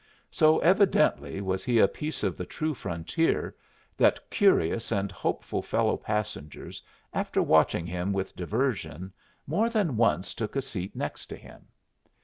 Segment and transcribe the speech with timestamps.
[0.31, 3.53] So evidently was he a piece of the true frontier
[3.97, 6.81] that curious and hopeful fellow passengers,
[7.13, 9.13] after watching him with diversion,
[9.45, 11.67] more than once took a seat next to him.